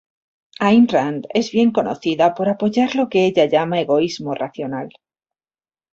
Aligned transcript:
Ayn 0.67 0.87
Rand 0.93 1.27
es 1.31 1.51
bien 1.51 1.69
conocida 1.71 2.33
por 2.33 2.49
apoyar 2.49 2.95
lo 2.95 3.07
que 3.07 3.23
ella 3.27 3.45
llama 3.45 3.79
"egoísmo 3.81 4.33
racional". 4.33 4.89